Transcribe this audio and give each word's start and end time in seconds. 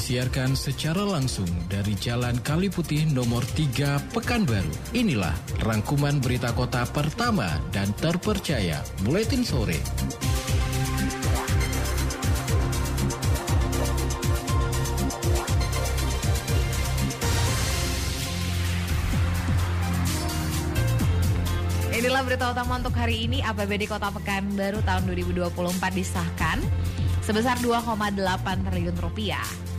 Disiarkan 0.00 0.56
secara 0.56 1.04
langsung 1.04 1.44
dari 1.68 1.92
Jalan 1.92 2.40
Kali 2.40 2.72
Putih 2.72 3.04
nomor 3.12 3.44
3 3.52 4.00
Pekanbaru. 4.16 4.96
Inilah 4.96 5.36
rangkuman 5.60 6.24
berita 6.24 6.56
kota 6.56 6.88
pertama 6.88 7.44
dan 7.68 7.92
terpercaya 8.00 8.80
Buletin 9.04 9.44
Sore. 9.44 9.76
Inilah 21.92 22.24
berita 22.24 22.56
utama 22.56 22.80
untuk 22.80 22.96
hari 22.96 23.28
ini. 23.28 23.44
APBD 23.44 23.84
Kota 23.84 24.08
Pekanbaru 24.08 24.80
tahun 24.80 25.12
2024 25.12 25.52
disahkan 25.92 26.56
sebesar 27.20 27.60
2,8 27.60 28.16
triliun 28.64 28.96
rupiah. 28.96 29.69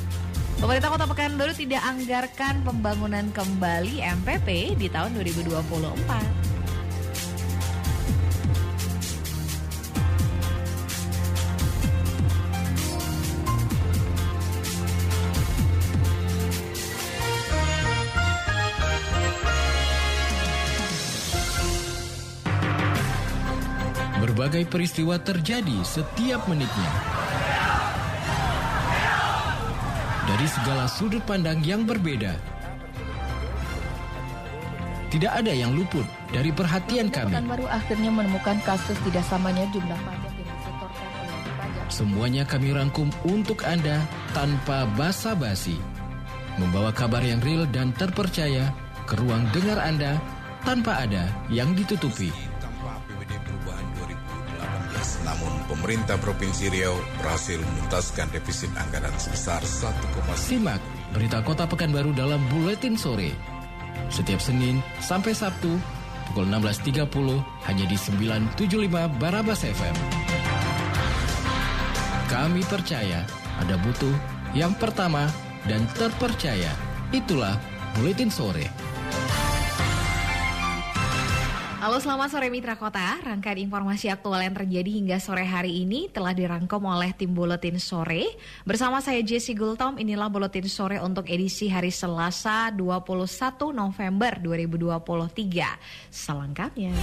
Pemerintah 0.61 0.93
Kota 0.93 1.09
Pekanbaru 1.09 1.57
tidak 1.57 1.81
anggarkan 1.81 2.61
pembangunan 2.61 3.25
kembali 3.33 3.97
MPP 4.21 4.77
di 4.77 4.93
tahun 4.93 5.17
2024. 5.17 5.57
Berbagai 24.21 24.69
peristiwa 24.69 25.17
terjadi 25.17 25.81
setiap 25.81 26.45
menitnya. 26.45 26.93
Dari 30.41 30.57
segala 30.57 30.89
sudut 30.89 31.21
pandang 31.21 31.61
yang 31.61 31.85
berbeda. 31.85 32.33
Tidak 35.13 35.29
ada 35.29 35.53
yang 35.53 35.77
luput 35.77 36.01
dari 36.33 36.49
perhatian 36.49 37.13
kami. 37.13 37.29
baru 37.45 37.69
akhirnya 37.69 38.09
menemukan 38.09 38.57
kasus 38.65 38.97
tidak 39.05 39.21
samanya 39.29 39.69
jumlah 39.69 39.93
pajak 40.01 40.33
yang 40.33 40.49
disetorkan 40.49 41.05
oleh 41.13 41.53
pajak. 41.61 41.85
Semuanya 41.93 42.43
kami 42.49 42.73
rangkum 42.73 43.13
untuk 43.21 43.61
Anda 43.69 44.01
tanpa 44.33 44.89
basa-basi. 44.97 45.77
Membawa 46.57 46.89
kabar 46.89 47.21
yang 47.21 47.37
real 47.45 47.69
dan 47.69 47.93
terpercaya 47.93 48.73
ke 49.05 49.21
ruang 49.21 49.45
dengar 49.53 49.77
Anda 49.77 50.17
tanpa 50.65 51.05
ada 51.05 51.29
yang 51.53 51.77
ditutupi. 51.77 52.33
Pemerintah 55.81 56.13
Provinsi 56.21 56.69
Riau 56.69 56.93
berhasil 57.17 57.57
menuntaskan 57.57 58.29
defisit 58.29 58.69
anggaran 58.77 59.17
sebesar 59.17 59.65
1,9 59.65 59.89
Simak 60.37 60.77
berita 61.09 61.41
Kota 61.41 61.65
Pekanbaru 61.65 62.13
dalam 62.13 62.37
Buletin 62.53 62.93
Sore. 62.93 63.33
Setiap 64.13 64.37
Senin 64.37 64.77
sampai 65.01 65.33
Sabtu 65.33 65.73
pukul 66.29 66.45
16.30 66.53 67.09
hanya 67.65 67.85
di 67.89 67.97
975 67.97 69.09
Barabas 69.17 69.65
FM. 69.65 69.95
Kami 72.29 72.61
percaya 72.69 73.25
ada 73.57 73.73
butuh 73.81 74.13
yang 74.53 74.77
pertama 74.77 75.25
dan 75.65 75.89
terpercaya. 75.97 76.77
Itulah 77.09 77.57
Buletin 77.97 78.29
Sore. 78.29 78.90
Halo 81.81 81.97
selamat 81.97 82.29
sore 82.29 82.53
Mitra 82.53 82.77
Kota, 82.77 83.17
rangkaian 83.25 83.57
informasi 83.57 84.13
aktual 84.13 84.37
yang 84.37 84.53
terjadi 84.53 85.01
hingga 85.01 85.17
sore 85.17 85.41
hari 85.41 85.81
ini 85.81 86.13
telah 86.13 86.29
dirangkum 86.29 86.77
oleh 86.85 87.09
tim 87.17 87.33
Buletin 87.33 87.81
Sore. 87.81 88.37
Bersama 88.61 89.01
saya 89.01 89.17
Jesse 89.25 89.57
Gultom, 89.57 89.97
inilah 89.97 90.29
Buletin 90.29 90.69
Sore 90.69 91.01
untuk 91.01 91.25
edisi 91.25 91.73
hari 91.73 91.89
Selasa 91.89 92.69
21 92.69 93.73
November 93.73 94.37
2023. 94.37 96.13
Selengkapnya. 96.13 96.93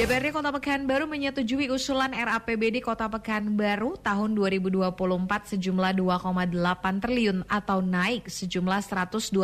DPRD 0.00 0.32
Kota 0.32 0.48
Pekanbaru 0.48 1.04
menyetujui 1.04 1.68
usulan 1.68 2.16
RAPBD 2.16 2.80
Kota 2.80 3.04
Pekanbaru 3.12 4.00
tahun 4.00 4.32
2024 4.32 4.96
sejumlah 5.52 5.92
2,8 5.92 7.04
triliun 7.04 7.44
atau 7.44 7.84
naik 7.84 8.32
sejumlah 8.32 8.80
126 8.80 9.36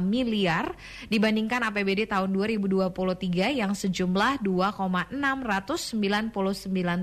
miliar 0.00 0.72
dibandingkan 1.12 1.68
APBD 1.68 2.08
tahun 2.08 2.32
2023 2.32 3.60
yang 3.60 3.76
sejumlah 3.76 4.40
2,699 4.40 5.92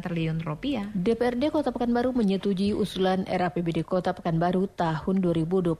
triliun 0.01 0.41
rupiah. 0.41 0.89
DPRD 0.97 1.53
Kota 1.53 1.69
Pekanbaru 1.69 2.17
menyetujui 2.17 2.73
usulan 2.73 3.29
RAPBD 3.29 3.85
Kota 3.85 4.09
Pekanbaru 4.17 4.73
tahun 4.73 5.21
2024 5.21 5.77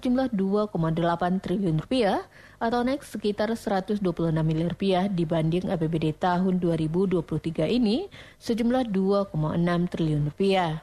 sejumlah 0.00 0.32
2,8 0.32 1.44
triliun 1.44 1.84
rupiah 1.84 2.24
atau 2.62 2.82
naik 2.82 3.02
sekitar 3.02 3.50
126 3.54 4.00
miliar 4.42 4.74
rupiah 4.74 5.04
dibanding 5.06 5.70
APBD 5.70 6.14
tahun 6.16 6.58
2023 6.62 7.22
ini 7.70 8.06
sejumlah 8.38 8.90
2,6 8.90 9.92
triliun 9.92 10.22
rupiah. 10.30 10.82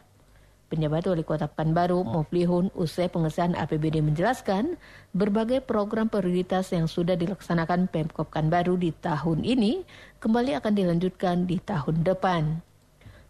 Penjabat 0.72 1.04
Wali 1.04 1.28
Kota 1.28 1.52
Pekanbaru, 1.52 2.08
Muflihun, 2.08 2.72
usai 2.80 3.12
pengesahan 3.12 3.60
APBD 3.60 4.00
menjelaskan 4.00 4.80
berbagai 5.12 5.60
program 5.68 6.08
prioritas 6.08 6.72
yang 6.72 6.88
sudah 6.88 7.20
dilaksanakan 7.20 7.92
Pemkop 7.92 8.32
Pekanbaru 8.32 8.80
di 8.80 8.96
tahun 8.96 9.44
ini 9.44 9.84
kembali 10.24 10.56
akan 10.64 10.72
dilanjutkan 10.72 11.44
di 11.44 11.60
tahun 11.60 12.08
depan 12.08 12.71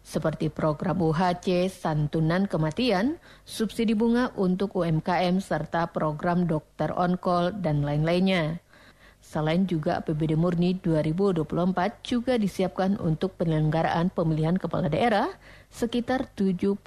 seperti 0.02 0.50
program 0.50 0.98
UHC, 0.98 1.70
santunan 1.70 2.50
kematian, 2.50 3.22
subsidi 3.46 3.94
bunga 3.94 4.34
untuk 4.34 4.74
UMKM, 4.74 5.38
serta 5.38 5.88
program 5.94 6.44
dokter 6.50 6.90
on-call 6.90 7.54
dan 7.62 7.86
lain-lainnya. 7.86 8.58
Selain 9.22 9.64
juga 9.64 10.02
APBD 10.02 10.34
Murni 10.34 10.76
2024 10.82 11.46
juga 12.02 12.34
disiapkan 12.34 12.98
untuk 12.98 13.38
penyelenggaraan 13.38 14.10
pemilihan 14.10 14.58
kepala 14.58 14.90
daerah 14.90 15.30
sekitar 15.70 16.26
79 16.34 16.82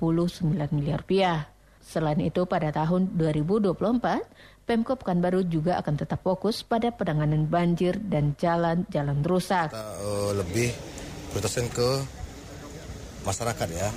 miliar 0.75 1.01
rupiah. 1.01 1.47
Selain 1.79 2.19
itu 2.19 2.43
pada 2.43 2.75
tahun 2.75 3.15
2024, 3.15 4.67
Pemkop 4.67 5.05
Pekanbaru 5.05 5.47
juga 5.47 5.77
akan 5.79 5.95
tetap 5.95 6.25
fokus 6.25 6.65
pada 6.65 6.91
penanganan 6.91 7.47
banjir 7.47 7.95
dan 8.01 8.35
jalan-jalan 8.35 9.21
rusak. 9.23 9.71
eh, 10.01 10.31
lebih 10.35 10.69
prioritaskan 11.31 11.69
ke 11.71 11.89
masyarakat 13.25 13.67
ya. 13.73 13.89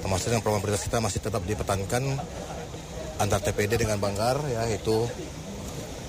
Termasuk 0.00 0.32
yang 0.32 0.40
program 0.40 0.62
prioritas 0.62 0.86
kita 0.86 1.02
masih 1.02 1.20
tetap 1.20 1.42
dipertahankan 1.44 2.16
antar 3.20 3.40
TPD 3.44 3.84
dengan 3.84 4.00
Banggar 4.00 4.40
ya 4.48 4.64
itu 4.72 5.04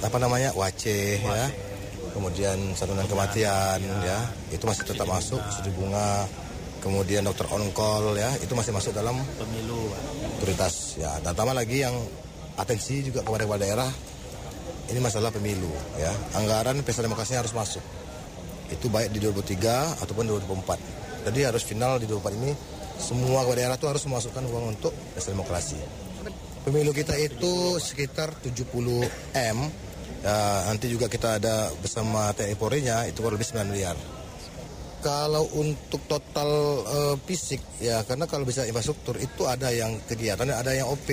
apa 0.02 0.18
namanya 0.18 0.54
Wace 0.56 1.20
ya. 1.20 1.48
Kemudian 2.12 2.76
santunan 2.76 3.08
kematian 3.08 3.80
ya, 4.04 4.20
itu 4.52 4.60
masih 4.68 4.84
tetap 4.84 5.08
masuk 5.08 5.40
studi 5.48 5.72
bunga. 5.72 6.28
Kemudian 6.82 7.24
dokter 7.24 7.46
on 7.54 7.72
call 7.72 8.18
ya, 8.18 8.28
itu 8.42 8.52
masih 8.58 8.74
masuk 8.74 8.92
dalam 8.92 9.16
pemilu 9.38 9.94
prioritas 10.42 11.00
ya. 11.00 11.14
Dan 11.24 11.32
tambah 11.38 11.56
lagi 11.56 11.88
yang 11.88 11.96
atensi 12.60 13.06
juga 13.06 13.24
kepada 13.24 13.48
kepala 13.48 13.64
daerah 13.64 13.90
ini 14.92 15.00
masalah 15.00 15.32
pemilu 15.32 15.72
ya. 15.96 16.12
Anggaran 16.36 16.84
pesta 16.84 17.00
demokrasinya 17.00 17.48
harus 17.48 17.56
masuk 17.56 17.84
itu 18.68 18.88
baik 18.92 19.12
di 19.16 19.20
2003 19.24 20.04
ataupun 20.04 20.24
2024. 20.28 21.11
Jadi 21.22 21.40
harus 21.46 21.62
final 21.62 22.02
di 22.02 22.10
2024 22.10 22.40
ini 22.42 22.52
semua 23.02 23.42
kepala 23.42 23.58
daerah 23.58 23.78
itu 23.78 23.88
harus 23.90 24.04
memasukkan 24.06 24.44
uang 24.46 24.66
untuk 24.78 24.94
pesta 25.18 25.34
demokrasi. 25.34 25.78
Pemilu 26.62 26.94
kita 26.94 27.18
itu 27.18 27.82
sekitar 27.82 28.38
70 28.38 28.70
M. 29.34 29.58
Ya, 30.22 30.38
nanti 30.70 30.86
juga 30.86 31.10
kita 31.10 31.42
ada 31.42 31.74
bersama 31.82 32.30
TNI 32.38 32.54
Polri-nya 32.54 33.10
itu 33.10 33.26
kurang 33.26 33.42
lebih 33.42 33.50
9 33.50 33.74
miliar. 33.74 33.98
Kalau 35.02 35.50
untuk 35.58 36.06
total 36.06 36.50
eh, 36.86 37.16
fisik 37.26 37.82
ya 37.82 38.06
karena 38.06 38.30
kalau 38.30 38.46
bisa 38.46 38.62
infrastruktur 38.70 39.18
itu 39.18 39.50
ada 39.50 39.74
yang 39.74 39.98
kegiatan 40.06 40.46
ada 40.46 40.78
yang 40.78 40.94
OP. 40.94 41.10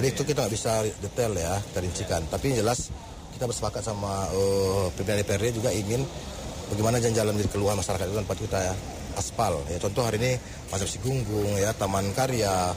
Jadi 0.00 0.06
itu 0.08 0.24
kita 0.24 0.48
nggak 0.48 0.54
bisa 0.56 0.80
detail 1.04 1.36
ya 1.36 1.60
terincikan. 1.76 2.24
Tapi 2.32 2.56
yang 2.56 2.64
jelas 2.64 2.88
kita 3.36 3.44
bersepakat 3.44 3.84
sama 3.84 4.24
eh, 4.32 4.88
pimpinan 4.96 5.20
DPRD 5.20 5.60
juga 5.60 5.68
ingin 5.76 6.00
bagaimana 6.72 6.96
jalan-jalan 7.04 7.36
menjadi 7.36 7.52
keluhan 7.52 7.76
masyarakat 7.76 8.06
itu 8.08 8.16
tempat 8.24 8.38
kita 8.40 8.58
ya 8.72 8.74
aspal. 9.16 9.58
Ya 9.70 9.78
contoh 9.80 10.04
hari 10.04 10.20
ini 10.20 10.32
Pasar 10.68 10.86
Sigunggung 10.86 11.58
ya 11.58 11.74
Taman 11.74 12.12
Karya, 12.14 12.74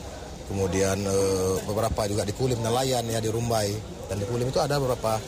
kemudian 0.47 0.97
eh, 1.03 1.55
beberapa 1.67 2.07
juga 2.07 2.23
di 2.23 2.33
Kulim 2.33 2.59
nelayan 2.63 3.03
ya 3.05 3.19
di 3.19 3.29
Rumbai 3.29 3.69
dan 4.07 4.17
di 4.17 4.25
Kulim 4.25 4.47
itu 4.49 4.59
ada 4.63 4.79
beberapa 4.79 5.19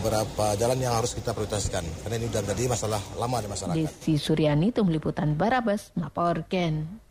beberapa 0.00 0.52
jalan 0.60 0.78
yang 0.82 1.00
harus 1.00 1.16
kita 1.16 1.32
prioritaskan 1.32 1.84
karena 2.04 2.14
ini 2.20 2.28
sudah 2.28 2.42
menjadi 2.44 2.62
masalah 2.68 3.00
lama 3.16 3.36
di 3.40 3.48
masyarakat. 3.48 3.76
Desi 3.78 4.14
Suryani, 4.20 4.68
Tim 4.74 4.88
Liputan 4.92 5.36
Barabas, 5.38 5.94
melaporkan. 5.96 7.03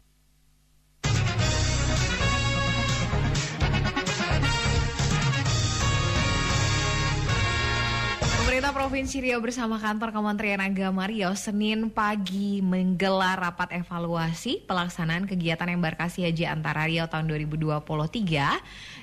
Pemerintah 8.63 8.79
Provinsi 8.87 9.19
Riau 9.19 9.43
bersama 9.43 9.75
kantor 9.75 10.15
Kementerian 10.15 10.63
Agama 10.63 11.03
Riau 11.03 11.35
Senin 11.35 11.91
pagi 11.91 12.63
menggelar 12.63 13.35
rapat 13.35 13.75
evaluasi 13.75 14.63
pelaksanaan 14.63 15.27
kegiatan 15.27 15.67
embarkasi 15.67 16.23
haji 16.23 16.47
antara 16.47 16.87
Riau 16.87 17.03
tahun 17.11 17.27
2023 17.27 17.83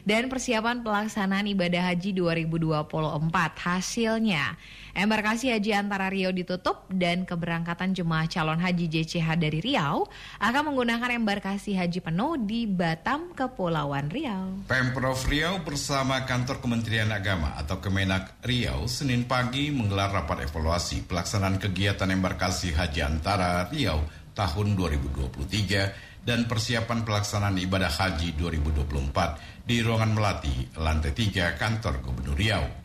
dan 0.08 0.32
persiapan 0.32 0.80
pelaksanaan 0.80 1.44
ibadah 1.52 1.92
haji 1.92 2.16
2024. 2.16 3.20
Hasilnya, 3.60 4.56
embarkasi 4.94 5.52
haji 5.52 5.70
antara 5.76 6.10
Riau 6.10 6.32
ditutup 6.34 6.86
dan 6.90 7.28
keberangkatan 7.28 7.94
jemaah 7.94 8.26
calon 8.26 8.58
haji 8.58 8.86
JCH 8.90 9.28
dari 9.38 9.58
Riau 9.62 10.08
akan 10.42 10.62
menggunakan 10.72 11.10
embarkasi 11.16 11.76
haji 11.76 12.00
penuh 12.02 12.40
di 12.40 12.64
Batam, 12.66 13.32
Kepulauan 13.36 14.10
Riau. 14.10 14.66
Pemprov 14.66 15.20
Riau 15.26 15.62
bersama 15.62 16.24
kantor 16.24 16.62
Kementerian 16.62 17.10
Agama 17.12 17.54
atau 17.58 17.78
Kemenak 17.78 18.40
Riau 18.42 18.88
Senin 18.90 19.28
pagi 19.28 19.68
menggelar 19.70 20.10
rapat 20.10 20.48
evaluasi 20.48 21.04
pelaksanaan 21.04 21.60
kegiatan 21.60 22.08
embarkasi 22.10 22.72
haji 22.72 23.00
antara 23.04 23.68
Riau 23.68 24.02
tahun 24.32 24.78
2023 24.78 26.24
dan 26.24 26.44
persiapan 26.44 27.02
pelaksanaan 27.04 27.56
ibadah 27.60 27.88
haji 27.88 28.36
2024 28.36 29.64
di 29.64 29.80
ruangan 29.80 30.12
Melati, 30.12 30.68
lantai 30.76 31.12
3 31.16 31.56
kantor 31.56 32.04
Gubernur 32.04 32.36
Riau. 32.36 32.79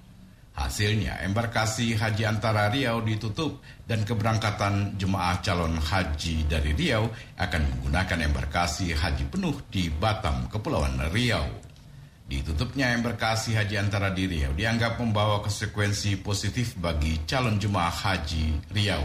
Hasilnya, 0.55 1.19
embarkasi 1.27 1.99
haji 1.99 2.23
antara 2.23 2.71
Riau 2.71 3.03
ditutup 3.03 3.59
dan 3.83 4.07
keberangkatan 4.07 4.95
jemaah 4.95 5.43
calon 5.43 5.75
haji 5.75 6.47
dari 6.47 6.71
Riau 6.71 7.11
akan 7.35 7.61
menggunakan 7.75 8.23
embarkasi 8.31 8.95
haji 8.95 9.27
penuh 9.27 9.59
di 9.67 9.91
Batam, 9.91 10.47
Kepulauan 10.47 11.11
Riau. 11.11 11.43
Ditutupnya 12.25 12.95
embarkasi 12.95 13.51
haji 13.51 13.75
antara 13.75 14.15
di 14.15 14.31
Riau 14.31 14.55
dianggap 14.55 14.95
membawa 14.95 15.43
konsekuensi 15.43 16.23
positif 16.23 16.79
bagi 16.79 17.27
calon 17.27 17.59
jemaah 17.59 17.91
haji 17.91 18.71
Riau. 18.71 19.03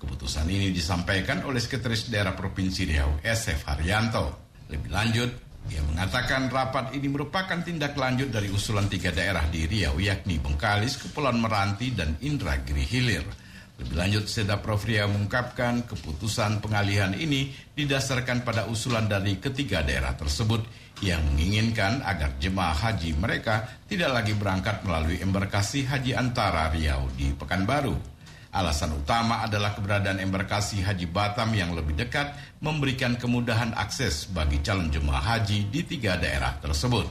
Keputusan 0.00 0.48
ini 0.48 0.72
disampaikan 0.72 1.44
oleh 1.44 1.60
Sekretaris 1.60 2.08
Daerah 2.08 2.32
Provinsi 2.32 2.88
Riau, 2.88 3.20
SF 3.20 3.68
Haryanto. 3.68 4.56
Lebih 4.72 4.88
lanjut, 4.88 5.30
dia 5.68 5.84
mengatakan 5.84 6.48
rapat 6.48 6.96
ini 6.96 7.12
merupakan 7.12 7.60
tindak 7.60 7.92
lanjut 7.92 8.32
dari 8.32 8.48
usulan 8.48 8.88
tiga 8.88 9.12
daerah 9.12 9.44
di 9.52 9.68
Riau, 9.68 10.00
yakni 10.00 10.40
Bengkalis, 10.40 10.96
Kepulauan 10.96 11.44
Meranti, 11.44 11.92
dan 11.92 12.16
Indragiri 12.24 12.88
Hilir. 12.88 13.24
Lebih 13.78 13.94
lanjut, 13.94 14.24
Seda 14.26 14.58
Prof. 14.58 14.82
Riau 14.82 15.06
mengungkapkan 15.12 15.86
keputusan 15.86 16.64
pengalihan 16.64 17.14
ini 17.14 17.52
didasarkan 17.76 18.42
pada 18.42 18.66
usulan 18.66 19.06
dari 19.06 19.38
ketiga 19.38 19.84
daerah 19.84 20.16
tersebut 20.16 20.64
yang 20.98 21.22
menginginkan 21.30 22.02
agar 22.02 22.34
jemaah 22.42 22.74
haji 22.74 23.14
mereka 23.14 23.70
tidak 23.86 24.10
lagi 24.18 24.34
berangkat 24.34 24.82
melalui 24.82 25.22
embarkasi 25.22 25.86
haji 25.86 26.16
antara 26.16 26.72
Riau 26.74 27.06
di 27.14 27.30
Pekanbaru. 27.36 28.17
Alasan 28.48 28.96
utama 28.96 29.44
adalah 29.44 29.76
keberadaan 29.76 30.24
embarkasi 30.24 30.80
haji 30.80 31.04
Batam 31.12 31.52
yang 31.52 31.76
lebih 31.76 31.92
dekat 31.92 32.32
memberikan 32.64 33.20
kemudahan 33.20 33.76
akses 33.76 34.24
bagi 34.32 34.64
calon 34.64 34.88
jemaah 34.88 35.36
haji 35.36 35.68
di 35.68 35.84
tiga 35.84 36.16
daerah 36.16 36.56
tersebut. 36.56 37.04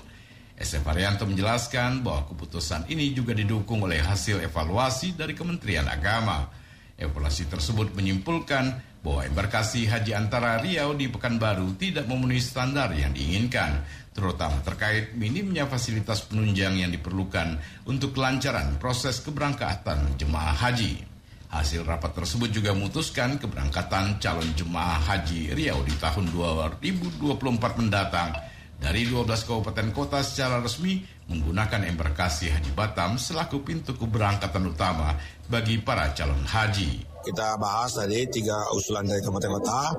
SF 0.57 0.81
Arianto 0.89 1.30
menjelaskan 1.30 2.01
bahwa 2.01 2.25
keputusan 2.34 2.89
ini 2.89 3.13
juga 3.13 3.38
didukung 3.38 3.86
oleh 3.86 4.01
hasil 4.01 4.42
evaluasi 4.42 5.13
dari 5.13 5.38
Kementerian 5.38 5.86
Agama. 5.86 6.50
Evaluasi 6.98 7.45
tersebut 7.45 7.94
menyimpulkan 7.94 8.74
bahwa 9.06 9.22
embarkasi 9.22 9.86
haji 9.86 10.18
antara 10.18 10.57
Riau 10.57 10.98
di 10.98 11.06
Pekanbaru 11.06 11.78
tidak 11.78 12.10
memenuhi 12.10 12.42
standar 12.42 12.90
yang 12.98 13.13
diinginkan, 13.13 13.86
terutama 14.18 14.57
terkait 14.66 15.13
minimnya 15.13 15.69
fasilitas 15.69 16.25
penunjang 16.25 16.81
yang 16.81 16.90
diperlukan 16.90 17.62
untuk 17.86 18.18
kelancaran 18.18 18.81
proses 18.81 19.22
keberangkatan 19.22 20.18
jemaah 20.18 20.57
haji. 20.57 21.17
Hasil 21.48 21.88
rapat 21.88 22.12
tersebut 22.12 22.52
juga 22.52 22.76
memutuskan 22.76 23.40
keberangkatan 23.40 24.20
calon 24.20 24.52
jemaah 24.52 25.00
haji 25.00 25.56
Riau 25.56 25.80
di 25.88 25.96
tahun 25.96 26.28
2024 26.36 27.80
mendatang 27.80 28.36
dari 28.78 29.10
12 29.10 29.26
kabupaten 29.26 29.90
kota 29.90 30.22
secara 30.22 30.62
resmi 30.62 31.02
menggunakan 31.28 31.88
embarkasi 31.90 32.54
Haji 32.54 32.72
Batam 32.78 33.18
selaku 33.18 33.66
pintu 33.66 33.98
keberangkatan 33.98 34.64
utama 34.70 35.18
bagi 35.50 35.82
para 35.82 36.14
calon 36.14 36.46
haji. 36.46 37.17
Kita 37.28 37.60
bahas 37.60 37.92
tadi 37.92 38.24
tiga 38.32 38.56
usulan 38.72 39.04
dari 39.04 39.20
kabupaten 39.20 39.52
kota. 39.60 39.92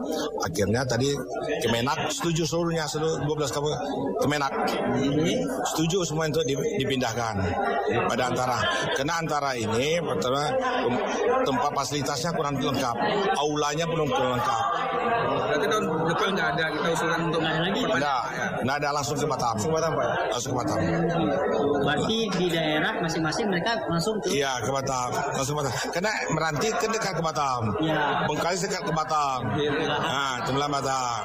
Akhirnya 0.48 0.80
tadi 0.88 1.12
Kemenak 1.60 2.08
setuju 2.08 2.48
seluruhnya 2.48 2.88
seluruh 2.88 3.20
12 3.28 3.52
kabupaten 3.52 3.84
Kemenak 4.24 4.52
setuju 5.74 6.08
semua 6.08 6.32
untuk 6.32 6.48
dipindahkan 6.48 7.36
pada 8.08 8.32
antara. 8.32 8.58
Karena 8.96 9.14
antara 9.20 9.50
ini 9.60 10.00
pertama 10.00 10.48
tempat 11.44 11.70
fasilitasnya 11.76 12.32
kurang 12.32 12.56
lengkap, 12.56 12.96
aulanya 13.36 13.84
belum 13.84 14.08
lengkap. 14.08 14.62
Berarti 15.48 15.66
tahun 15.68 15.84
depan 16.08 16.28
nggak 16.36 16.48
ada 16.56 16.64
kita 16.72 16.88
usulan 16.92 17.20
untuk 17.28 17.40
nggak 17.40 17.56
lagi? 17.64 17.80
Nggak, 17.88 18.20
ada 18.68 18.88
langsung 18.92 19.16
ke 19.16 19.26
Batam. 19.26 19.54
Langsung 19.56 19.70
ke 19.72 19.76
Batam 19.80 19.92
Pak? 19.96 20.08
Langsung 20.28 20.50
ke 20.52 20.58
Batam. 20.60 20.78
Berarti 21.84 22.18
di 22.36 22.46
daerah 22.52 22.92
masing-masing 23.00 23.46
mereka 23.48 23.72
langsung 23.88 24.14
ke? 24.20 24.28
Iya 24.32 24.52
ke 24.60 24.70
Batam, 24.70 25.08
langsung 25.34 25.54
ke 25.56 25.60
Batam. 25.64 25.74
Karena 25.92 26.12
Meranti 26.36 26.68
kan 26.76 26.90
dekat 26.92 27.16
ke 27.18 27.22
Batam. 27.26 27.62
Iya. 27.82 28.30
Bengkalis 28.30 28.62
dekat 28.62 28.82
ke 28.86 28.92
Batam. 28.94 29.40
Nah, 29.50 30.46
Tembilahan 30.46 30.72
Batam. 30.72 31.22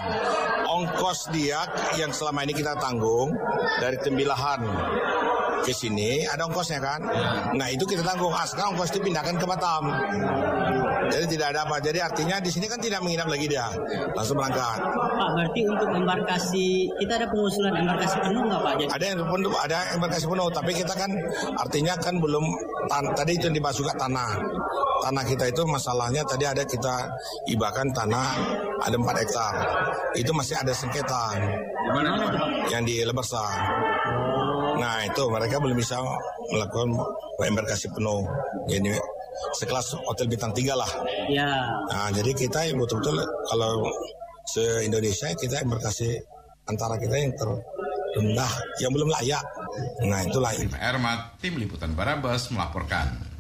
Ongkos 0.74 1.30
dia 1.30 1.70
yang 2.02 2.10
selama 2.10 2.42
ini 2.42 2.58
kita 2.58 2.74
tanggung 2.82 3.38
dari 3.78 4.02
Tembilahan 4.02 4.66
ke 5.64 5.72
sini 5.72 6.28
ada 6.28 6.46
ongkosnya 6.46 6.84
kan. 6.84 7.00
Nah 7.56 7.68
itu 7.72 7.88
kita 7.88 8.04
tanggung. 8.04 8.36
Ah, 8.36 8.44
sekarang 8.44 8.76
ongkos 8.76 8.92
itu 8.92 9.00
pindahkan 9.00 9.40
ke 9.40 9.46
Batam. 9.48 9.84
Jadi 11.10 11.26
tidak 11.38 11.48
ada 11.56 11.60
apa. 11.64 11.80
Jadi 11.80 12.00
artinya 12.04 12.38
di 12.44 12.50
sini 12.52 12.68
kan 12.68 12.80
tidak 12.80 13.00
menginap 13.00 13.32
lagi 13.32 13.48
dia, 13.48 13.68
langsung 14.16 14.40
berangkat. 14.40 14.80
Pak, 14.84 15.30
berarti 15.36 15.62
untuk 15.68 15.90
embarkasi 15.92 16.92
kita 17.00 17.14
ada 17.22 17.28
pengusulan 17.32 17.74
embarkasi 17.80 18.18
penuh 18.20 18.44
nggak 18.48 18.62
Pak? 18.62 18.74
Jadi... 18.80 18.90
Ada 18.92 19.06
yang 19.08 19.18
penuh, 19.24 19.52
ada 19.56 19.78
embarkasi 19.96 20.26
penuh, 20.28 20.48
tapi 20.52 20.72
kita 20.76 20.94
kan 20.96 21.12
artinya 21.60 21.94
kan 22.00 22.16
belum 22.20 22.46
tan 22.92 23.04
tadi 23.16 23.32
itu 23.40 23.48
juga 23.54 23.94
tanah. 23.96 24.32
Tanah 25.04 25.24
kita 25.28 25.52
itu 25.52 25.68
masalahnya 25.68 26.24
tadi 26.24 26.48
ada 26.48 26.64
kita 26.64 27.12
ibakan 27.52 27.92
tanah 27.92 28.28
ada 28.88 28.96
4 28.96 29.22
hektar. 29.24 29.54
Itu 30.16 30.32
masih 30.32 30.56
ada 30.56 30.72
sengketa. 30.72 31.36
Yang 32.72 32.84
di. 32.88 32.96
Nah 34.80 35.06
itu 35.06 35.24
mereka 35.30 35.62
belum 35.62 35.78
bisa 35.78 36.00
melakukan 36.52 36.90
embarkasi 37.42 37.90
penuh. 37.92 38.26
Jadi 38.70 38.96
sekelas 39.58 39.98
hotel 40.06 40.30
bintang 40.30 40.54
tiga 40.54 40.78
lah. 40.78 40.90
Ya. 41.28 41.50
Nah, 41.90 42.10
jadi 42.14 42.32
kita 42.38 42.70
betul-betul 42.78 43.18
kalau 43.50 43.86
se 44.46 44.86
Indonesia 44.86 45.32
kita 45.34 45.64
embarkasi 45.64 46.20
antara 46.70 46.96
kita 47.00 47.16
yang 47.16 47.34
terendah, 47.36 48.54
yang 48.80 48.92
belum 48.94 49.10
layak. 49.12 49.44
Nah 50.06 50.22
itulah. 50.24 50.54
Ermat, 50.78 51.42
tim 51.42 51.58
liputan 51.58 51.98
Barabas 51.98 52.48
melaporkan. 52.54 53.33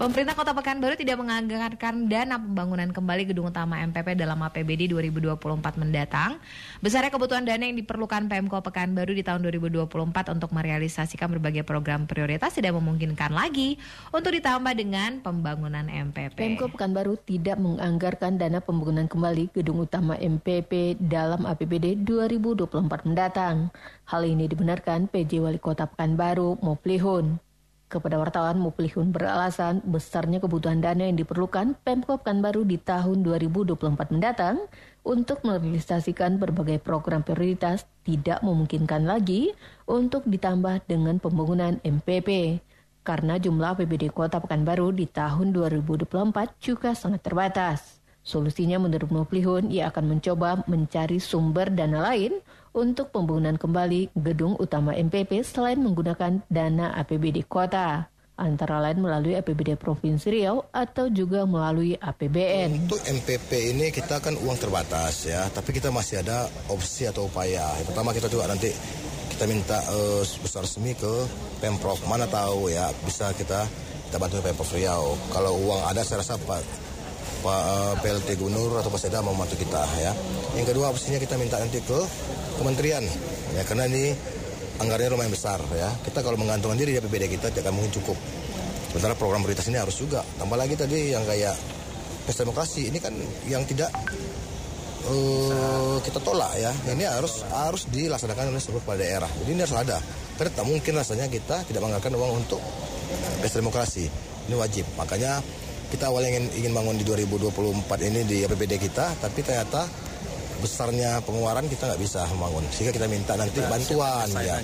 Pemerintah 0.00 0.32
Kota 0.32 0.56
Pekanbaru 0.56 0.96
tidak 0.96 1.20
menganggarkan 1.20 2.08
dana 2.08 2.40
pembangunan 2.40 2.88
kembali 2.88 3.28
gedung 3.28 3.52
utama 3.52 3.84
MPP 3.84 4.16
dalam 4.16 4.40
APBD 4.40 4.88
2024 4.88 5.36
mendatang. 5.76 6.40
Besarnya 6.80 7.12
kebutuhan 7.12 7.44
dana 7.44 7.60
yang 7.60 7.76
diperlukan 7.76 8.24
Pemko 8.24 8.64
Pekanbaru 8.64 9.12
di 9.12 9.20
tahun 9.20 9.44
2024 9.52 9.92
untuk 10.32 10.56
merealisasikan 10.56 11.28
berbagai 11.36 11.68
program 11.68 12.08
prioritas 12.08 12.56
tidak 12.56 12.80
memungkinkan 12.80 13.28
lagi 13.28 13.76
untuk 14.08 14.32
ditambah 14.32 14.72
dengan 14.72 15.20
pembangunan 15.20 15.84
MPP. 15.84 16.32
Pemko 16.32 16.72
Pekanbaru 16.72 17.20
tidak 17.20 17.60
menganggarkan 17.60 18.40
dana 18.40 18.64
pembangunan 18.64 19.04
kembali 19.04 19.52
gedung 19.52 19.84
utama 19.84 20.16
MPP 20.16 20.96
dalam 20.96 21.44
APBD 21.44 22.00
2024 22.08 23.04
mendatang. 23.04 23.68
Hal 24.08 24.24
ini 24.24 24.48
dibenarkan 24.48 25.12
PJ 25.12 25.44
Wali 25.44 25.60
Kota 25.60 25.84
Pekanbaru, 25.84 26.56
Moplihun. 26.64 27.49
Kepada 27.90 28.22
wartawan, 28.22 28.62
Muplihun 28.62 29.10
beralasan 29.10 29.82
besarnya 29.82 30.38
kebutuhan 30.38 30.78
dana 30.78 31.10
yang 31.10 31.18
diperlukan 31.18 31.74
Pemkop 31.82 32.22
Baru 32.22 32.62
di 32.62 32.78
tahun 32.78 33.26
2024 33.26 34.14
mendatang 34.14 34.62
untuk 35.02 35.42
merealisasikan 35.42 36.38
berbagai 36.38 36.78
program 36.78 37.26
prioritas 37.26 37.90
tidak 38.06 38.46
memungkinkan 38.46 39.10
lagi 39.10 39.50
untuk 39.90 40.22
ditambah 40.22 40.86
dengan 40.86 41.18
pembangunan 41.18 41.82
MPP 41.82 42.62
karena 43.02 43.42
jumlah 43.42 43.74
APBD 43.74 44.14
Kota 44.14 44.38
Pekanbaru 44.38 44.94
di 44.94 45.10
tahun 45.10 45.50
2024 45.50 46.62
juga 46.62 46.94
sangat 46.94 47.26
terbatas. 47.26 47.99
Solusinya 48.20 48.76
menurut 48.76 49.08
Muplihun, 49.08 49.72
ia 49.72 49.88
akan 49.88 50.16
mencoba 50.16 50.60
mencari 50.68 51.16
sumber 51.16 51.72
dana 51.72 52.04
lain 52.04 52.36
untuk 52.76 53.10
pembangunan 53.10 53.56
kembali 53.56 54.12
gedung 54.14 54.54
utama 54.60 54.94
MPP 54.94 55.42
selain 55.42 55.80
menggunakan 55.80 56.44
dana 56.46 56.94
APBD 57.00 57.48
kota. 57.48 58.06
antara 58.40 58.80
lain 58.80 59.04
melalui 59.04 59.36
APBD 59.36 59.76
Provinsi 59.76 60.32
Riau 60.32 60.64
atau 60.72 61.12
juga 61.12 61.44
melalui 61.44 61.92
APBN. 61.92 62.88
Untuk 62.88 63.04
MPP 63.04 63.76
ini 63.76 63.92
kita 63.92 64.16
kan 64.16 64.32
uang 64.32 64.56
terbatas 64.56 65.28
ya, 65.28 65.44
tapi 65.52 65.76
kita 65.76 65.92
masih 65.92 66.24
ada 66.24 66.48
opsi 66.72 67.04
atau 67.04 67.28
upaya. 67.28 67.68
Yang 67.76 67.92
pertama 67.92 68.16
kita 68.16 68.32
juga 68.32 68.48
nanti 68.48 68.72
kita 69.28 69.44
minta 69.44 69.76
uh, 69.92 70.24
besar 70.40 70.64
resmi 70.64 70.96
ke 70.96 71.12
Pemprov. 71.60 72.00
Mana 72.08 72.24
tahu 72.24 72.72
ya 72.72 72.88
bisa 73.04 73.28
kita 73.36 73.68
kita 74.08 74.16
bantu 74.16 74.40
Pemprov 74.40 74.72
Riau. 74.72 75.20
Kalau 75.36 75.52
uang 75.60 75.84
ada 75.84 76.00
saya 76.00 76.24
rasa 76.24 76.40
Pak 77.40 77.62
eh, 77.64 77.94
PLT 78.04 78.28
Gubernur 78.36 78.78
atau 78.78 78.92
Pak 78.92 79.00
Seda 79.00 79.24
mau 79.24 79.34
bantu 79.34 79.56
kita 79.56 79.82
ya. 79.98 80.12
Yang 80.54 80.76
kedua 80.76 80.92
opsinya 80.92 81.18
kita 81.18 81.40
minta 81.40 81.56
nanti 81.56 81.80
ke 81.80 81.98
kementerian 82.60 83.02
ya 83.56 83.62
karena 83.64 83.88
ini 83.88 84.12
anggarannya 84.80 85.10
lumayan 85.12 85.32
besar 85.32 85.60
ya. 85.76 85.88
Kita 86.04 86.20
kalau 86.20 86.36
menggantungkan 86.36 86.76
diri 86.78 86.96
di 86.96 86.98
APBD 87.00 87.32
kita 87.40 87.48
tidak 87.52 87.72
mungkin 87.72 87.92
cukup. 87.96 88.16
Sementara 88.90 89.14
program 89.14 89.44
prioritas 89.44 89.68
ini 89.68 89.78
harus 89.78 89.96
juga. 89.96 90.24
Tambah 90.36 90.56
lagi 90.56 90.74
tadi 90.74 91.14
yang 91.14 91.22
kayak 91.24 91.54
pesta 92.26 92.42
demokrasi 92.42 92.90
ini 92.90 92.98
kan 92.98 93.14
yang 93.46 93.62
tidak 93.64 93.92
uh, 95.06 95.96
kita 96.02 96.18
tolak 96.20 96.52
ya. 96.58 96.72
Ini 96.90 97.04
harus 97.06 97.46
harus 97.48 97.86
dilaksanakan 97.88 98.50
oleh 98.50 98.62
seluruh 98.62 98.82
kepala 98.82 98.98
daerah. 99.00 99.30
Jadi 99.44 99.50
ini 99.52 99.60
harus 99.62 99.76
ada. 99.76 99.98
Karena 100.36 100.50
tak 100.56 100.66
mungkin 100.66 100.92
rasanya 100.96 101.26
kita 101.28 101.64
tidak 101.68 101.80
menganggarkan 101.84 102.16
uang 102.16 102.32
untuk 102.44 102.60
pesta 103.40 103.60
demokrasi. 103.60 104.08
Ini 104.50 104.54
wajib. 104.58 104.88
Makanya 104.98 105.38
kita 105.90 106.08
awalnya 106.08 106.38
ingin, 106.38 106.46
ingin 106.64 106.72
bangun 106.72 106.96
di 106.96 107.04
2024 107.04 108.08
ini 108.08 108.20
di 108.24 108.36
APBD 108.46 108.78
kita, 108.78 109.18
tapi 109.18 109.42
ternyata 109.42 109.84
besarnya 110.60 111.24
pengeluaran 111.24 111.66
kita 111.66 111.88
nggak 111.88 112.00
bisa 112.00 112.22
membangun. 112.30 112.64
Sehingga 112.70 112.92
kita 112.94 113.08
minta 113.08 113.32
nanti 113.34 113.58
kita 113.58 113.68
bantuan 113.72 114.28
ya. 114.44 114.56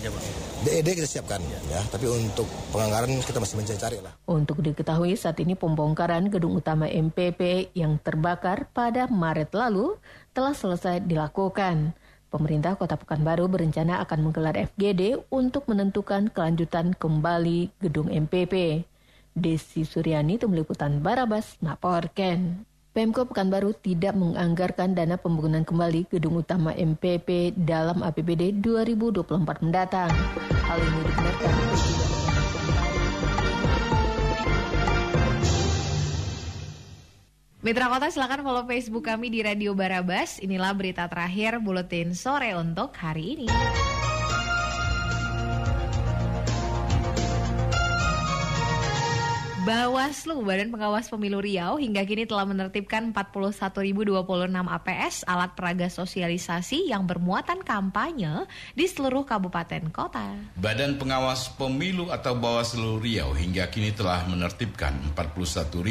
DED 0.62 0.88
kita 1.02 1.08
siapkan 1.08 1.40
ya. 1.72 1.80
Tapi 1.88 2.06
untuk 2.06 2.46
penganggaran 2.70 3.10
kita 3.24 3.40
masih 3.40 3.56
mencari 3.58 3.98
lah. 4.04 4.12
Untuk 4.28 4.60
diketahui 4.60 5.16
saat 5.16 5.40
ini 5.40 5.56
pembongkaran 5.56 6.28
gedung 6.28 6.60
utama 6.60 6.86
MPP 6.86 7.72
yang 7.74 7.96
terbakar 7.98 8.68
pada 8.70 9.08
Maret 9.08 9.56
lalu 9.56 9.96
telah 10.36 10.52
selesai 10.52 11.02
dilakukan. 11.02 11.96
Pemerintah 12.26 12.76
Kota 12.76 13.00
Pekanbaru 13.00 13.48
berencana 13.48 14.02
akan 14.04 14.28
menggelar 14.28 14.58
FGD 14.58 15.30
untuk 15.32 15.64
menentukan 15.70 16.28
kelanjutan 16.28 16.92
kembali 16.92 17.72
gedung 17.80 18.12
MPP. 18.12 18.84
Desi 19.36 19.84
Suryani, 19.84 20.40
Tim 20.40 20.56
Liputan 20.56 21.04
Barabas, 21.04 21.60
Naporken. 21.60 22.64
Pemko 22.96 23.28
Pekanbaru 23.28 23.76
tidak 23.76 24.16
menganggarkan 24.16 24.96
dana 24.96 25.20
pembangunan 25.20 25.60
kembali 25.68 26.08
gedung 26.08 26.40
utama 26.40 26.72
MPP 26.72 27.52
dalam 27.52 28.00
APBD 28.00 28.56
2024 28.64 29.36
mendatang. 29.60 30.08
Hal 30.64 30.80
ini 30.80 31.00
dibenarkan 31.04 31.54
Mitra 37.60 37.90
Kota 37.90 38.08
silakan 38.14 38.46
follow 38.46 38.64
Facebook 38.64 39.04
kami 39.10 39.28
di 39.28 39.42
Radio 39.42 39.74
Barabas. 39.76 40.38
Inilah 40.38 40.72
berita 40.72 41.04
terakhir 41.10 41.58
Buletin 41.60 42.14
Sore 42.14 42.54
untuk 42.54 42.94
hari 42.94 43.42
ini. 43.42 43.46
Bawaslu, 49.66 50.46
Badan 50.46 50.70
Pengawas 50.70 51.10
Pemilu 51.10 51.42
Riau, 51.42 51.74
hingga 51.74 52.06
kini 52.06 52.22
telah 52.22 52.46
menertibkan 52.46 53.10
41.026 53.10 54.06
APS 54.62 55.26
alat 55.26 55.58
peraga 55.58 55.90
sosialisasi 55.90 56.86
yang 56.86 57.02
bermuatan 57.02 57.66
kampanye 57.66 58.46
di 58.78 58.86
seluruh 58.86 59.26
kabupaten 59.26 59.90
kota. 59.90 60.38
Badan 60.54 61.02
Pengawas 61.02 61.50
Pemilu 61.58 62.14
atau 62.14 62.38
Bawaslu 62.38 63.02
Riau 63.02 63.34
hingga 63.34 63.66
kini 63.66 63.90
telah 63.90 64.22
menertibkan 64.30 64.94
41.026 65.18 65.82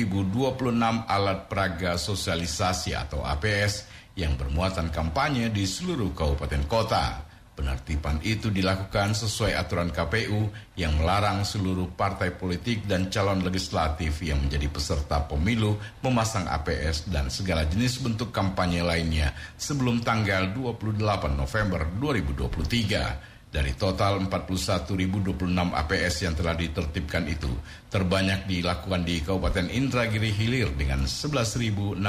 alat 1.11 1.39
peraga 1.51 1.99
sosialisasi 1.99 2.95
atau 2.95 3.27
APS 3.27 3.91
yang 4.15 4.39
bermuatan 4.39 4.87
kampanye 4.87 5.51
di 5.51 5.67
seluruh 5.67 6.15
kabupaten 6.15 6.63
kota. 6.71 7.24
Penertiban 7.55 8.19
itu 8.19 8.51
dilakukan 8.51 9.15
sesuai 9.15 9.55
aturan 9.55 9.87
KPU 9.87 10.51
yang 10.75 10.99
melarang 10.99 11.47
seluruh 11.47 11.87
partai 11.95 12.35
politik 12.35 12.83
dan 12.83 13.07
calon 13.07 13.39
legislatif 13.47 14.19
yang 14.19 14.43
menjadi 14.43 14.67
peserta 14.67 15.23
pemilu 15.23 15.79
memasang 16.03 16.51
APS 16.51 17.07
dan 17.07 17.31
segala 17.31 17.63
jenis 17.63 18.03
bentuk 18.03 18.35
kampanye 18.35 18.83
lainnya 18.83 19.31
sebelum 19.55 20.03
tanggal 20.03 20.51
28 20.51 20.99
November 21.31 21.87
2023. 21.95 23.55
Dari 23.55 23.71
total 23.79 24.19
41.026 24.27 25.47
APS 25.55 26.15
yang 26.27 26.35
telah 26.35 26.59
ditertibkan 26.59 27.23
itu, 27.23 27.47
terbanyak 27.87 28.51
dilakukan 28.51 29.07
di 29.07 29.23
Kabupaten 29.23 29.71
Indragiri 29.71 30.27
Hilir 30.27 30.75
dengan 30.75 31.07
11.635 31.07 32.03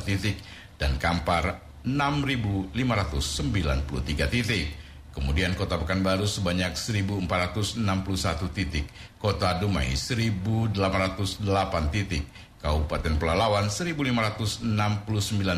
titik 0.00 0.40
dan 0.80 0.96
Kampar 0.96 1.73
6.593 1.84 4.32
titik. 4.32 4.72
Kemudian 5.14 5.54
Kota 5.54 5.78
Pekanbaru 5.78 6.26
sebanyak 6.26 6.74
1.461 6.74 7.78
titik, 8.50 8.90
Kota 9.22 9.62
Dumai 9.62 9.94
1.808 9.94 10.74
titik, 11.94 12.26
Kabupaten 12.58 13.14
Pelalawan 13.14 13.70
1.569 13.70 14.66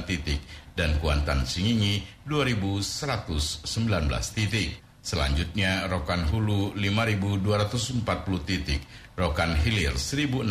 titik, 0.05 0.45
dan 0.77 1.01
Kuantan 1.01 1.49
Singingi 1.49 2.05
2.119 2.29 3.65
titik. 4.37 4.77
Selanjutnya 5.01 5.89
Rokan 5.89 6.29
Hulu 6.29 6.77
5.240 6.77 8.05
titik, 8.45 8.85
Rokan 9.17 9.57
Hilir 9.57 9.97
1.649 9.97 10.45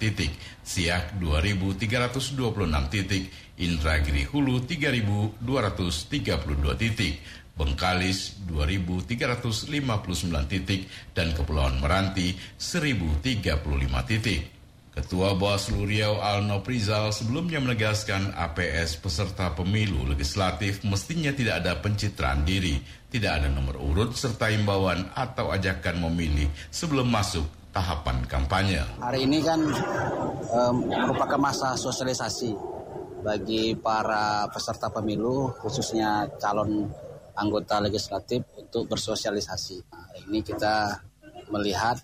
titik, 0.00 0.32
Siak 0.64 1.20
2.326 1.20 2.40
titik, 2.88 3.28
Indragiri 3.60 4.24
Hulu 4.24 4.64
3.232 4.64 5.36
titik, 6.80 7.20
Bengkalis 7.52 8.40
2.359 8.48 9.76
titik, 10.48 10.88
dan 11.12 11.36
Kepulauan 11.36 11.84
Meranti 11.84 12.32
1.035 12.56 14.08
titik. 14.08 14.51
Ketua 14.92 15.32
Bawaslu 15.32 15.88
Riau 15.88 16.20
Alno 16.20 16.60
Prizal 16.60 17.16
sebelumnya 17.16 17.56
menegaskan 17.64 18.36
APS 18.36 19.00
peserta 19.00 19.48
pemilu 19.56 20.04
legislatif 20.04 20.84
mestinya 20.84 21.32
tidak 21.32 21.64
ada 21.64 21.80
pencitraan 21.80 22.44
diri, 22.44 22.76
tidak 23.08 23.40
ada 23.40 23.48
nomor 23.48 23.80
urut 23.80 24.12
serta 24.12 24.52
imbauan 24.52 25.08
atau 25.16 25.48
ajakan 25.48 26.04
memilih 26.04 26.52
sebelum 26.68 27.08
masuk 27.08 27.48
tahapan 27.72 28.20
kampanye. 28.28 28.84
Hari 29.00 29.24
ini 29.24 29.40
kan 29.40 29.64
um, 30.52 30.76
merupakan 30.84 31.40
masa 31.40 31.72
sosialisasi 31.72 32.52
bagi 33.24 33.72
para 33.72 34.44
peserta 34.52 34.92
pemilu 34.92 35.56
khususnya 35.64 36.28
calon 36.36 36.92
anggota 37.32 37.80
legislatif 37.80 38.44
untuk 38.60 38.92
bersosialisasi. 38.92 39.88
Nah, 39.88 40.04
hari 40.12 40.20
ini 40.28 40.44
kita 40.44 41.00
melihat 41.48 41.96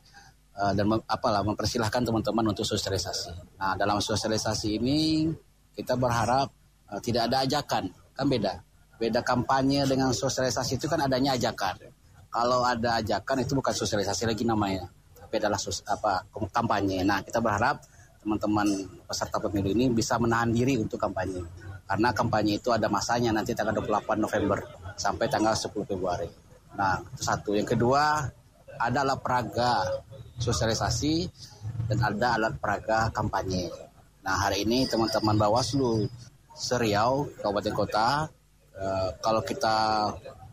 Eh, 0.59 0.75
dan 0.75 0.91
apalah 1.07 1.47
mempersilahkan 1.47 2.03
teman-teman 2.03 2.51
untuk 2.51 2.67
sosialisasi. 2.67 3.31
Nah, 3.63 3.79
dalam 3.79 4.03
sosialisasi 4.03 4.83
ini 4.83 5.31
kita 5.71 5.95
berharap 5.95 6.51
uh, 6.91 6.99
tidak 6.99 7.31
ada 7.31 7.47
ajakan, 7.47 7.87
kan 8.11 8.27
beda. 8.27 8.59
Beda 8.99 9.23
kampanye 9.23 9.87
dengan 9.87 10.11
sosialisasi 10.11 10.83
itu 10.83 10.91
kan 10.91 10.99
adanya 10.99 11.39
ajakan. 11.39 11.79
Kalau 12.27 12.67
ada 12.67 12.99
ajakan 12.99 13.47
itu 13.47 13.55
bukan 13.55 13.71
sosialisasi 13.71 14.27
lagi 14.27 14.43
namanya, 14.43 14.91
tapi 15.15 15.39
adalah 15.39 15.63
sos, 15.63 15.87
apa 15.87 16.27
kampanye. 16.51 17.07
Nah, 17.07 17.23
kita 17.23 17.39
berharap 17.39 17.79
teman-teman 18.19 18.67
peserta 19.07 19.39
pemilu 19.39 19.71
ini 19.71 19.95
bisa 19.95 20.19
menahan 20.19 20.51
diri 20.51 20.75
untuk 20.75 20.99
kampanye. 20.99 21.39
Karena 21.87 22.11
kampanye 22.11 22.59
itu 22.59 22.75
ada 22.75 22.91
masanya 22.91 23.31
nanti 23.31 23.55
tanggal 23.55 23.79
28 23.79 24.19
November 24.19 24.59
sampai 24.99 25.31
tanggal 25.31 25.55
10 25.55 25.87
Februari. 25.87 26.27
Nah, 26.75 26.99
itu 27.15 27.23
satu. 27.23 27.55
Yang 27.55 27.79
kedua 27.79 28.27
adalah 28.83 29.15
peraga 29.23 29.87
sosialisasi 30.39 31.29
dan 31.91 31.99
ada 32.03 32.39
alat 32.39 32.55
peraga 32.59 33.11
kampanye. 33.11 33.71
Nah 34.23 34.35
hari 34.47 34.65
ini 34.65 34.87
teman-teman 34.87 35.37
Bawaslu 35.37 36.07
Seriau 36.55 37.27
Kabupaten 37.39 37.75
Kota 37.75 38.09
eh, 38.75 39.09
kalau 39.23 39.43
kita 39.43 40.09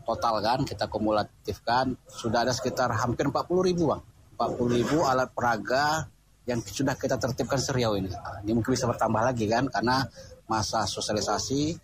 totalkan 0.06 0.62
kita 0.62 0.86
kumulatifkan 0.86 1.98
sudah 2.06 2.46
ada 2.46 2.54
sekitar 2.54 2.94
hampir 2.94 3.26
40 3.26 3.42
ribu 3.66 3.90
bang 3.90 4.02
40 4.38 4.76
ribu 4.78 5.02
alat 5.02 5.34
peraga 5.34 6.06
yang 6.46 6.62
sudah 6.62 6.94
kita 6.94 7.18
tertibkan 7.18 7.58
Seriau 7.58 7.98
ini. 7.98 8.06
Ini 8.46 8.52
mungkin 8.54 8.70
bisa 8.70 8.86
bertambah 8.86 9.18
lagi 9.18 9.50
kan 9.50 9.66
karena 9.66 10.06
masa 10.46 10.86
sosialisasi 10.86 11.74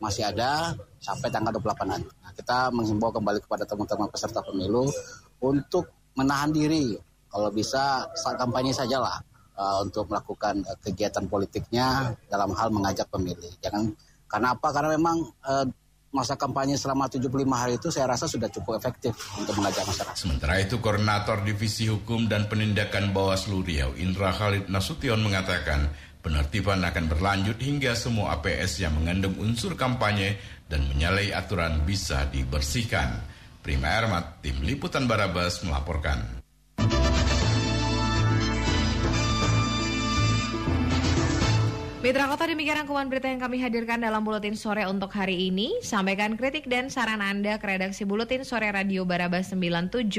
masih 0.00 0.24
ada 0.24 0.72
sampai 1.00 1.28
tanggal 1.28 1.52
28 1.60 1.84
nanti. 1.84 2.08
Nah, 2.24 2.32
kita 2.32 2.72
menghimbau 2.72 3.12
kembali 3.12 3.44
kepada 3.44 3.68
teman-teman 3.68 4.08
peserta 4.08 4.40
pemilu 4.40 4.88
untuk 5.40 5.92
menahan 6.16 6.48
diri 6.48 6.96
kalau 7.36 7.52
bisa 7.52 8.08
saat 8.16 8.40
kampanye 8.40 8.72
sajalah 8.72 9.20
uh, 9.60 9.84
untuk 9.84 10.08
melakukan 10.08 10.64
uh, 10.64 10.72
kegiatan 10.80 11.28
politiknya 11.28 12.16
dalam 12.32 12.56
hal 12.56 12.72
mengajak 12.72 13.04
pemilih. 13.12 13.52
Jangan 13.60 13.92
karena 14.24 14.56
apa? 14.56 14.68
Karena 14.72 14.96
memang 14.96 15.20
uh, 15.44 15.68
masa 16.16 16.32
kampanye 16.32 16.80
selama 16.80 17.12
75 17.12 17.28
hari 17.52 17.76
itu 17.76 17.92
saya 17.92 18.08
rasa 18.08 18.24
sudah 18.24 18.48
cukup 18.48 18.80
efektif 18.80 19.12
untuk 19.36 19.52
mengajak 19.60 19.84
masyarakat. 19.84 20.16
Sementara 20.16 20.56
itu 20.64 20.80
Koordinator 20.80 21.44
Divisi 21.44 21.92
Hukum 21.92 22.24
dan 22.24 22.48
Penindakan 22.48 23.12
Bawaslu 23.12 23.60
Riau 23.60 23.92
Indra 24.00 24.32
Khalid 24.32 24.72
Nasution 24.72 25.20
mengatakan 25.20 25.92
penertiban 26.24 26.80
akan 26.80 27.04
berlanjut 27.12 27.60
hingga 27.60 27.92
semua 27.92 28.40
APS 28.40 28.80
yang 28.80 28.96
mengandung 28.96 29.36
unsur 29.36 29.76
kampanye 29.76 30.40
dan 30.72 30.88
menyalahi 30.88 31.36
aturan 31.36 31.84
bisa 31.84 32.24
dibersihkan. 32.32 33.20
Prima 33.60 33.92
Ermat, 33.98 34.40
Tim 34.40 34.62
Liputan 34.62 35.04
Barabas 35.04 35.60
melaporkan. 35.66 36.45
Mitra 42.04 42.28
Kota 42.28 42.44
demikian 42.44 42.84
rangkuman 42.84 43.08
berita 43.08 43.24
yang 43.24 43.40
kami 43.40 43.56
hadirkan 43.56 43.96
dalam 43.96 44.20
Buletin 44.20 44.52
Sore 44.52 44.84
untuk 44.84 45.08
hari 45.16 45.48
ini. 45.48 45.80
Sampaikan 45.80 46.36
kritik 46.36 46.68
dan 46.68 46.92
saran 46.92 47.24
Anda 47.24 47.56
ke 47.56 47.64
redaksi 47.64 48.04
Buletin 48.04 48.44
Sore 48.44 48.68
Radio 48.68 49.08
Barabas 49.08 49.48
975 49.48 50.12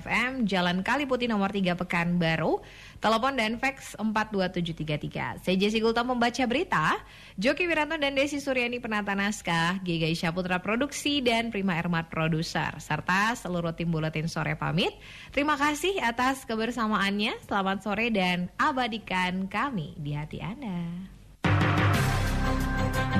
FM, 0.00 0.48
Jalan 0.48 0.80
Kaliputi 0.80 1.28
nomor 1.28 1.52
3 1.52 1.76
Pekanbaru. 1.76 2.56
Telepon 3.04 3.36
dan 3.36 3.60
fax 3.60 3.92
42733. 4.00 5.44
Saya 5.44 5.56
Jesse 5.60 5.76
Gulta 5.76 6.00
membaca 6.00 6.40
berita, 6.48 6.96
Joki 7.36 7.68
Wiranto 7.68 8.00
dan 8.00 8.16
Desi 8.16 8.40
Suryani 8.40 8.80
penata 8.80 9.12
naskah, 9.12 9.76
Giga 9.84 10.08
Isya 10.08 10.32
Putra 10.32 10.64
Produksi 10.64 11.20
dan 11.20 11.52
Prima 11.52 11.76
Ermat 11.76 12.08
Produser, 12.08 12.72
serta 12.80 13.36
seluruh 13.36 13.76
tim 13.76 13.92
Buletin 13.92 14.24
Sore 14.24 14.56
pamit. 14.56 14.96
Terima 15.36 15.60
kasih 15.60 16.00
atas 16.00 16.48
kebersamaannya, 16.48 17.44
selamat 17.44 17.84
sore 17.84 18.08
dan 18.08 18.48
abadikan 18.56 19.52
kami 19.52 19.92
di 20.00 20.16
hati 20.16 20.40
Anda. 20.40 21.12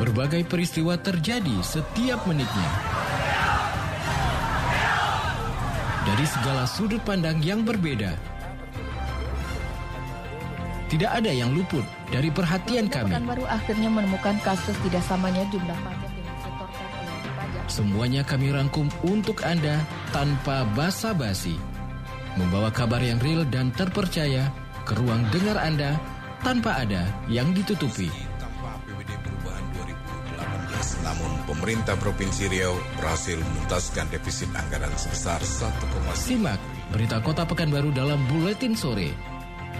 Berbagai 0.00 0.48
peristiwa 0.48 0.96
terjadi 0.96 1.60
setiap 1.60 2.24
menitnya. 2.24 2.72
Dari 6.08 6.24
segala 6.24 6.64
sudut 6.64 7.04
pandang 7.04 7.40
yang 7.44 7.68
berbeda, 7.68 8.33
tidak 10.94 11.10
ada 11.10 11.30
yang 11.34 11.50
luput 11.50 11.82
dari 12.06 12.30
perhatian 12.30 12.86
kami. 12.86 13.10
baru 13.26 13.42
akhirnya 13.50 13.90
menemukan 13.90 14.38
kasus 14.46 14.78
tidak 14.86 15.02
samanya 15.02 15.42
jumlah 15.50 15.74
pajak 15.82 16.06
yang 16.14 16.26
disetorkan 16.30 16.86
oleh 17.02 17.32
pajak. 17.34 17.64
Semuanya 17.66 18.22
kami 18.22 18.54
rangkum 18.54 18.86
untuk 19.02 19.42
Anda 19.42 19.82
tanpa 20.14 20.62
basa-basi. 20.78 21.58
Membawa 22.38 22.70
kabar 22.70 23.02
yang 23.02 23.18
real 23.18 23.42
dan 23.50 23.74
terpercaya 23.74 24.54
ke 24.86 24.94
ruang 24.94 25.26
dengar 25.34 25.58
Anda 25.58 25.98
tanpa 26.46 26.86
ada 26.86 27.02
yang 27.26 27.50
ditutupi. 27.50 28.06
Tanpa 28.38 28.78
APBD 28.78 29.18
perubahan 29.18 29.64
2018, 29.74 31.02
namun 31.02 31.30
pemerintah 31.50 31.98
Provinsi 31.98 32.46
Riau 32.46 32.74
berhasil 33.02 33.38
menuntaskan 33.38 34.14
defisit 34.14 34.50
anggaran 34.54 34.94
sebesar 34.94 35.42
1,9 35.42 36.14
Simak 36.14 36.60
berita 36.94 37.18
Kota 37.18 37.42
Pekanbaru 37.42 37.90
dalam 37.90 38.22
Buletin 38.30 38.78
Sore. 38.78 39.33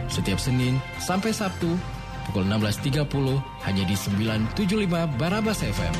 Setiap 0.09 0.39
Senin 0.39 0.79
sampai 1.01 1.35
Sabtu 1.35 1.75
pukul 2.31 2.45
16.30 2.49 3.05
hanya 3.69 3.85
di 3.85 3.97
975 3.97 5.21
Barabas 5.21 5.61
FM. 5.61 5.95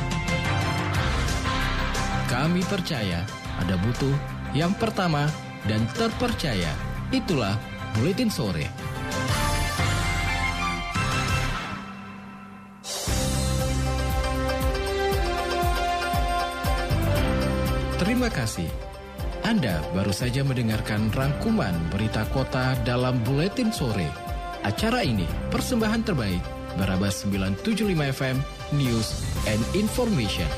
Kami 2.25 2.61
percaya 2.65 3.21
ada 3.61 3.75
butuh 3.79 4.15
yang 4.57 4.73
pertama 4.75 5.29
dan 5.69 5.85
terpercaya. 5.93 6.73
Itulah 7.13 7.55
Buletin 7.95 8.33
Sore. 8.33 8.67
Terima 17.95 18.27
kasih. 18.27 18.94
Anda 19.45 19.77
baru 19.93 20.09
saja 20.09 20.41
mendengarkan 20.41 21.13
rangkuman 21.13 21.77
berita 21.93 22.25
kota 22.33 22.73
dalam 22.81 23.21
Buletin 23.21 23.69
Sore. 23.69 24.09
Acara 24.65 25.05
ini 25.05 25.29
persembahan 25.53 26.01
terbaik 26.01 26.41
Barabas 26.81 27.21
975 27.29 27.93
FM 28.09 28.41
News 28.73 29.21
and 29.45 29.61
Information. 29.77 30.49